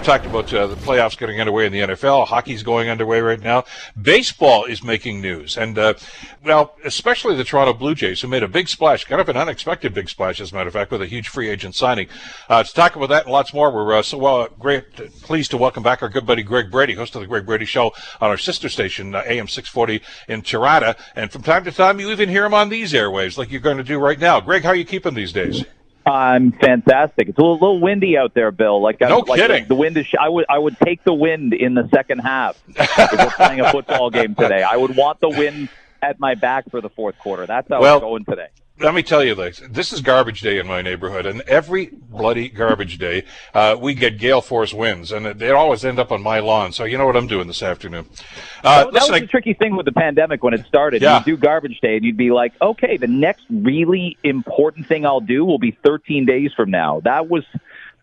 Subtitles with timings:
[0.00, 2.26] We've talked about uh, the playoffs getting underway in the NFL.
[2.28, 3.66] Hockey's going underway right now.
[4.00, 5.58] Baseball is making news.
[5.58, 5.92] And, uh,
[6.42, 9.92] well, especially the Toronto Blue Jays, who made a big splash, kind of an unexpected
[9.92, 12.08] big splash, as a matter of fact, with a huge free agent signing.
[12.48, 14.90] Uh, to talk about that and lots more, we're uh, so well, great,
[15.20, 17.92] pleased to welcome back our good buddy Greg Brady, host of the Greg Brady Show
[18.22, 20.94] on our sister station, uh, AM 640 in Toronto.
[21.14, 23.76] And from time to time, you even hear him on these airwaves, like you're going
[23.76, 24.40] to do right now.
[24.40, 25.62] Greg, how are you keeping these days?
[26.06, 27.28] I'm fantastic.
[27.28, 28.80] It's a little, little windy out there, Bill.
[28.80, 29.66] Like, no like kidding.
[29.68, 30.06] The wind is.
[30.06, 33.60] Sh- I would I would take the wind in the second half if we're playing
[33.60, 34.62] a football game today.
[34.62, 35.68] I would want the wind
[36.02, 37.46] at my back for the fourth quarter.
[37.46, 38.48] That's how well, it's going today
[38.80, 39.60] let me tell you this.
[39.68, 44.18] This is garbage day in my neighborhood, and every bloody garbage day, uh, we get
[44.18, 46.72] gale force winds, and they always end up on my lawn.
[46.72, 48.06] So you know what I'm doing this afternoon.
[48.64, 51.02] Uh, that, listen, was the tricky thing with the pandemic when it started.
[51.02, 51.18] Yeah.
[51.18, 55.20] You'd do garbage day, and you'd be like, okay, the next really important thing I'll
[55.20, 57.00] do will be 13 days from now.
[57.00, 57.44] That was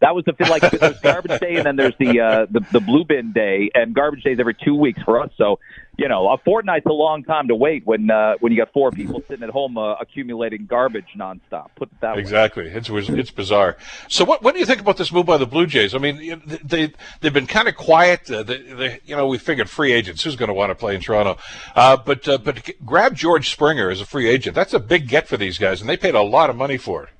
[0.00, 2.80] that was the feel like there's garbage day and then there's the uh the, the
[2.80, 5.58] blue bin day and garbage days every two weeks for us so
[5.96, 8.90] you know a fortnight's a long time to wait when uh when you got four
[8.90, 11.68] people sitting at home uh, accumulating garbage nonstop.
[11.76, 12.64] Put it that exactly.
[12.64, 12.72] Way.
[12.74, 13.76] it's it's bizarre.
[14.08, 15.94] So what what do you think about this move by the blue jays?
[15.94, 18.30] I mean they they've been kind of quiet.
[18.30, 20.22] Uh, they, they, you know we figured free agents.
[20.22, 21.38] Who's going to want to play in toronto?
[21.74, 24.54] Uh but uh, but grab george springer as a free agent.
[24.54, 27.04] That's a big get for these guys and they paid a lot of money for
[27.04, 27.10] it.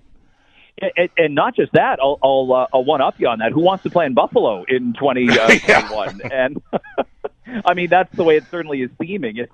[0.78, 3.52] And, and not just that, I'll, I'll, uh, I'll one up you on that.
[3.52, 6.20] Who wants to play in Buffalo in 2021?
[6.20, 6.60] Uh, and
[7.64, 9.36] I mean, that's the way it certainly is seeming.
[9.36, 9.52] It's,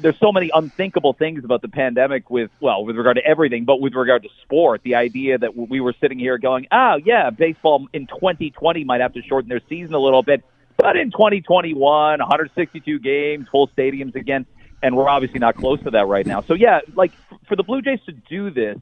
[0.00, 3.80] there's so many unthinkable things about the pandemic with, well, with regard to everything, but
[3.80, 7.86] with regard to sport, the idea that we were sitting here going, oh, yeah, baseball
[7.92, 10.44] in 2020 might have to shorten their season a little bit,
[10.76, 11.76] but in 2021,
[12.18, 14.46] 162 games, full stadiums again,
[14.82, 16.40] and we're obviously not close to that right now.
[16.40, 17.12] So, yeah, like
[17.46, 18.78] for the Blue Jays to do this,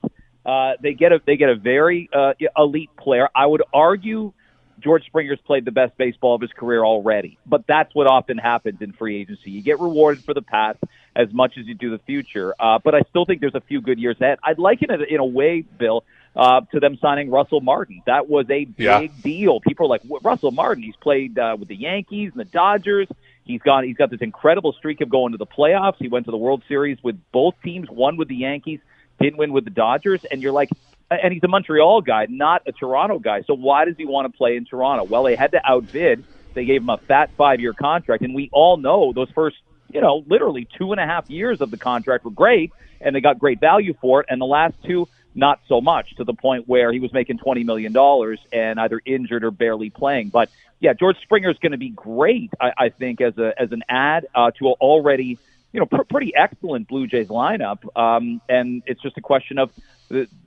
[0.47, 3.29] uh, they get a they get a very uh, elite player.
[3.35, 4.33] I would argue
[4.81, 8.81] George Springer's played the best baseball of his career already, but that's what often happens
[8.81, 9.51] in free agency.
[9.51, 10.79] You get rewarded for the past
[11.15, 12.55] as much as you do the future.
[12.59, 14.39] Uh, but I still think there's a few good years ahead.
[14.43, 16.05] I'd liken it in a way, Bill,
[16.37, 18.03] uh, to them signing Russell Martin.
[18.07, 19.07] That was a big yeah.
[19.23, 19.61] deal.
[19.61, 20.83] People are like Russell Martin.
[20.83, 23.09] He's played uh, with the Yankees and the Dodgers.
[23.45, 25.97] He's got he's got this incredible streak of going to the playoffs.
[25.99, 28.81] He went to the World Series with both teams, one with the Yankees
[29.21, 30.71] didn't win with the Dodgers, and you're like,
[31.11, 33.43] and he's a Montreal guy, not a Toronto guy.
[33.43, 35.05] So why does he want to play in Toronto?
[35.05, 36.25] Well, they had to outbid.
[36.55, 39.57] They gave him a fat five-year contract, and we all know those first,
[39.93, 43.21] you know, literally two and a half years of the contract were great, and they
[43.21, 44.27] got great value for it.
[44.29, 47.63] And the last two, not so much, to the point where he was making twenty
[47.63, 50.31] million dollars and either injured or barely playing.
[50.31, 50.51] But
[50.81, 53.85] yeah, George Springer is going to be great, I, I think, as a as an
[53.89, 55.39] ad uh, to already
[55.73, 57.85] you know, pr- pretty excellent Blue Jays lineup.
[57.97, 59.71] Um, and it's just a question of,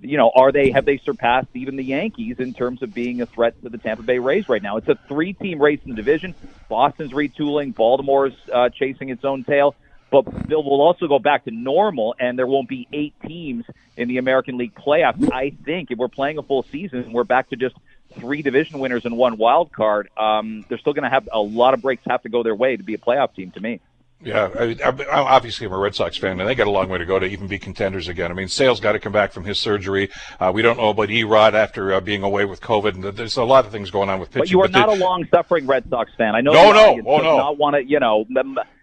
[0.01, 3.25] you know, are they have they surpassed even the Yankees in terms of being a
[3.25, 4.77] threat to the Tampa Bay Rays right now?
[4.77, 6.35] It's a three-team race in the division.
[6.67, 9.75] Boston's retooling, Baltimore's uh, chasing its own tail.
[10.11, 13.65] But Bill will also go back to normal, and there won't be eight teams
[13.97, 15.31] in the American League playoffs.
[15.31, 17.75] I think if we're playing a full season, we're back to just
[18.13, 20.09] three division winners and one wild card.
[20.15, 22.77] Um, they're still going to have a lot of breaks have to go their way
[22.77, 23.79] to be a playoff team to me.
[24.23, 26.97] Yeah, I, I, obviously I'm a Red Sox fan, and they got a long way
[26.97, 28.31] to go to even be contenders again.
[28.31, 30.09] I mean, Sale's got to come back from his surgery.
[30.39, 33.43] Uh, we don't know about E-Rod after uh, being away with COVID, and there's a
[33.43, 34.41] lot of things going on with pitching.
[34.41, 36.35] But you are but not they, a long-suffering Red Sox fan.
[36.35, 36.53] I know.
[36.53, 37.37] No, no, oh no.
[37.37, 38.25] Not want to, you know,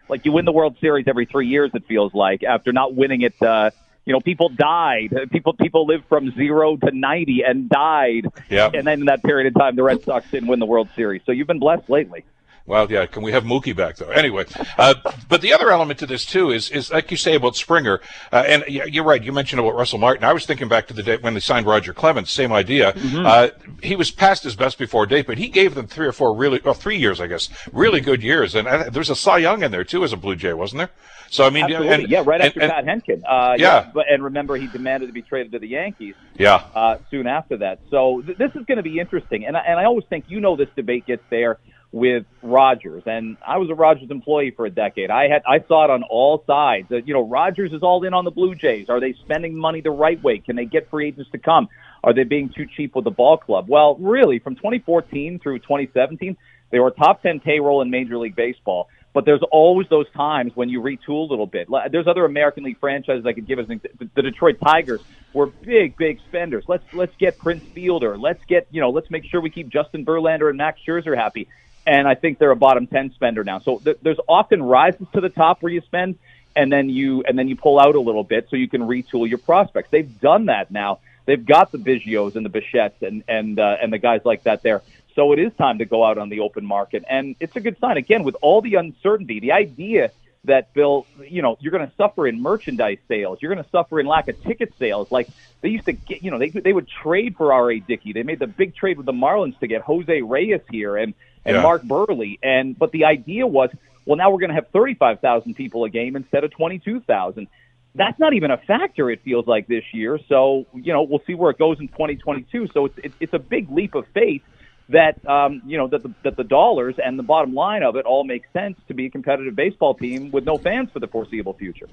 [0.08, 1.70] like you win the World Series every three years.
[1.74, 3.40] It feels like after not winning it.
[3.40, 3.70] Uh,
[4.06, 5.14] you know, people died.
[5.30, 8.26] People people lived from zero to ninety and died.
[8.48, 8.70] Yeah.
[8.72, 11.22] And then in that period of time, the Red Sox didn't win the World Series.
[11.24, 12.24] So you've been blessed lately.
[12.70, 13.04] Well, yeah.
[13.06, 14.10] Can we have Mookie back though?
[14.10, 14.44] Anyway,
[14.78, 14.94] uh,
[15.28, 18.00] but the other element to this too is is like you say about Springer,
[18.30, 19.20] uh, and you're right.
[19.20, 20.22] You mentioned about Russell Martin.
[20.22, 22.30] I was thinking back to the day when they signed Roger Clemens.
[22.30, 22.92] Same idea.
[22.92, 23.26] Mm-hmm.
[23.26, 23.48] Uh,
[23.82, 26.60] he was past his best before date, but he gave them three or four really,
[26.64, 28.54] well, three years, I guess, really good years.
[28.54, 30.90] And uh, there's a Cy Young in there too as a Blue Jay, wasn't there?
[31.28, 31.88] So I mean, Absolutely.
[31.88, 33.22] And, yeah, right after and, Pat Hentgen.
[33.28, 33.84] Uh, yeah.
[33.84, 36.14] yeah, but and remember he demanded to be traded to the Yankees.
[36.38, 36.64] Yeah.
[36.72, 39.80] Uh, soon after that, so th- this is going to be interesting, and I, and
[39.80, 41.58] I always think you know this debate gets there
[41.92, 45.10] with Rogers, and I was a Rogers employee for a decade.
[45.10, 46.88] I had I saw it on all sides.
[46.90, 48.88] You know, Rogers is all in on the Blue Jays.
[48.88, 50.38] Are they spending money the right way?
[50.38, 51.68] Can they get free agents to come?
[52.04, 53.66] Are they being too cheap with the ball club?
[53.68, 56.36] Well, really, from 2014 through 2017,
[56.70, 58.88] they were top 10 payroll in Major League Baseball.
[59.12, 61.66] But there's always those times when you retool a little bit.
[61.90, 65.00] There's other American League franchises I could give as the Detroit Tigers
[65.32, 66.64] were big, big spenders.
[66.68, 68.16] Let's let's get Prince Fielder.
[68.16, 71.48] Let's get you know let's make sure we keep Justin Verlander and Max Scherzer happy
[71.86, 73.58] and I think they're a bottom ten spender now.
[73.60, 76.18] So th- there's often rises to the top where you spend,
[76.54, 79.28] and then you and then you pull out a little bit so you can retool
[79.28, 79.88] your prospects.
[79.90, 80.98] They've done that now.
[81.26, 84.62] they've got the Biggios and the Bichettes and and uh, and the guys like that
[84.62, 84.82] there.
[85.14, 87.78] So it is time to go out on the open market, and it's a good
[87.78, 87.96] sign.
[87.96, 90.10] Again, with all the uncertainty, the idea
[90.44, 93.38] that Bill, you know, you're going to suffer in merchandise sales.
[93.42, 95.12] You're going to suffer in lack of ticket sales.
[95.12, 95.28] Like
[95.60, 97.80] they used to get, you know, they they would trade for R.A.
[97.80, 98.12] Dickey.
[98.12, 101.12] They made the big trade with the Marlins to get Jose Reyes here and
[101.44, 101.62] and yeah.
[101.62, 102.38] Mark Buehrle.
[102.42, 103.70] And but the idea was,
[104.04, 107.48] well, now we're going to have 35,000 people a game instead of 22,000.
[107.94, 109.10] That's not even a factor.
[109.10, 110.18] It feels like this year.
[110.28, 112.68] So you know, we'll see where it goes in 2022.
[112.72, 114.42] So it's it's, it's a big leap of faith
[114.90, 118.04] that um, you know that the, that the dollars and the bottom line of it
[118.04, 121.54] all make sense to be a competitive baseball team with no fans for the foreseeable
[121.54, 121.88] future.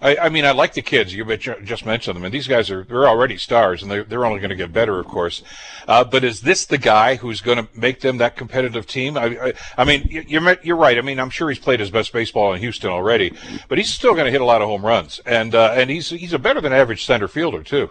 [0.00, 1.14] I, I mean, I like the kids.
[1.14, 4.40] You just mentioned them, and these guys are they're already stars, and they're, they're only
[4.40, 5.42] going to get better, of course.
[5.88, 9.16] Uh, but is this the guy who's going to make them that competitive team?
[9.16, 10.98] I, I, I mean, you're you're right.
[10.98, 13.32] I mean, I'm sure he's played his best baseball in Houston already,
[13.68, 16.10] but he's still going to hit a lot of home runs, and uh, and he's
[16.10, 17.90] he's a better than average center fielder too.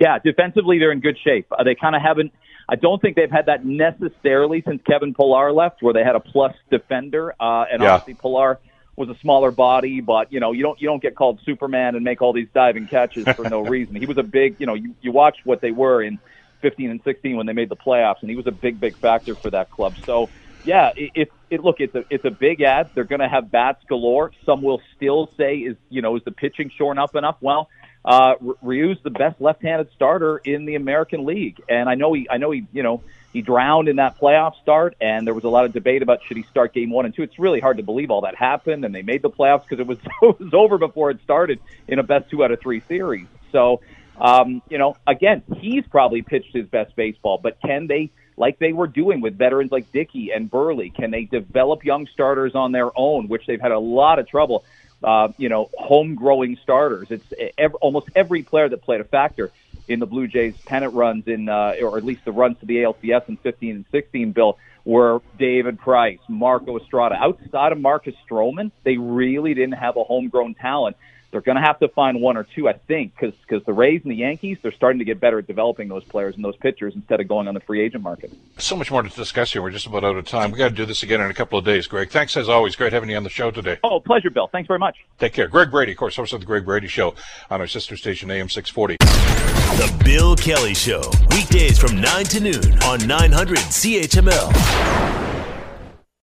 [0.00, 1.46] Yeah, defensively they're in good shape.
[1.56, 2.32] Uh, they kind of haven't
[2.68, 6.20] I don't think they've had that necessarily since Kevin Pillar left, where they had a
[6.20, 7.94] plus defender, uh, and yeah.
[7.94, 8.58] obviously Pillar
[8.96, 12.04] was a smaller body, but you know you don't you don't get called Superman and
[12.04, 13.96] make all these diving catches for no reason.
[13.96, 16.18] He was a big, you know, you, you watch what they were in
[16.62, 19.34] 15 and 16 when they made the playoffs, and he was a big big factor
[19.34, 19.94] for that club.
[20.06, 20.30] So
[20.64, 22.90] yeah, it, it, it look it's a it's a big ad.
[22.94, 24.32] They're going to have bats galore.
[24.46, 27.36] Some will still say is you know is the pitching shorn up enough?
[27.40, 27.68] Well,
[28.04, 32.36] uh, Ryu's the best left-handed starter in the American League, and I know he, I
[32.36, 33.02] know he, you know,
[33.32, 36.36] he drowned in that playoff start, and there was a lot of debate about should
[36.36, 37.22] he start game one and two.
[37.22, 39.86] It's really hard to believe all that happened, and they made the playoffs because it
[39.86, 43.26] was it was over before it started in a best two out of three series.
[43.52, 43.80] So,
[44.20, 48.10] um, you know, again, he's probably pitched his best baseball, but can they?
[48.36, 52.56] Like they were doing with veterans like Dickey and Buehrle, can they develop young starters
[52.56, 54.64] on their own, which they've had a lot of trouble?
[55.04, 57.08] Uh, you know, home growing starters.
[57.10, 59.52] It's every, almost every player that played a factor
[59.86, 62.76] in the Blue Jays pennant runs in, uh, or at least the runs to the
[62.76, 67.16] ALCS in 15 and 16, Bill, were David Price, Marco Estrada.
[67.16, 70.96] Outside of Marcus Stroman, they really didn't have a homegrown talent
[71.34, 74.02] they're going to have to find one or two, I think, because because the Rays
[74.04, 76.94] and the Yankees they're starting to get better at developing those players and those pitchers
[76.94, 78.32] instead of going on the free agent market.
[78.58, 79.60] So much more to discuss here.
[79.60, 80.52] We're just about out of time.
[80.52, 82.10] We got to do this again in a couple of days, Greg.
[82.10, 82.76] Thanks as always.
[82.76, 83.78] Great having you on the show today.
[83.82, 84.46] Oh, pleasure, Bill.
[84.46, 84.96] Thanks very much.
[85.18, 85.48] Take care.
[85.48, 87.16] Greg Brady, of course, host of the Greg Brady Show
[87.50, 88.98] on our sister station AM 640.
[88.98, 95.23] The Bill Kelly Show weekdays from nine to noon on 900 CHML.